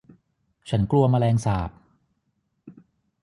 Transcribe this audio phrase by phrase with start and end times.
[0.69, 1.69] ฉันกลัวแมลงสาบ